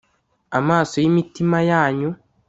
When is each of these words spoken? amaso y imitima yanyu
amaso 0.59 0.93
y 1.03 1.07
imitima 1.11 1.57
yanyu 1.71 2.09